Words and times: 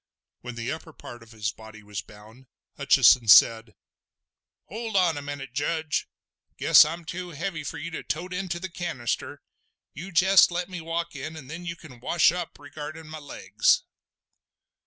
When 0.39 0.55
the 0.55 0.71
upper 0.71 0.93
part 0.93 1.21
of 1.21 1.31
his 1.31 1.51
body 1.51 1.83
was 1.83 2.01
bound, 2.01 2.47
Hutcheson 2.75 3.27
said: 3.27 3.75
"Hold 4.65 4.95
on 4.95 5.15
a 5.15 5.21
moment, 5.21 5.53
Judge. 5.53 6.07
Guess 6.57 6.85
I'm 6.85 7.05
too 7.05 7.29
heavy 7.29 7.63
for 7.63 7.77
you 7.77 7.91
to 7.91 8.01
tote 8.01 8.33
into 8.33 8.59
the 8.59 8.67
canister. 8.67 9.43
You 9.93 10.11
jest 10.11 10.49
let 10.49 10.69
me 10.69 10.81
walk 10.81 11.15
in, 11.15 11.35
and 11.35 11.51
then 11.51 11.65
you 11.67 11.75
can 11.75 11.99
wash 11.99 12.31
up 12.31 12.57
regardin' 12.57 13.09
my 13.09 13.19
legs!" 13.19 13.83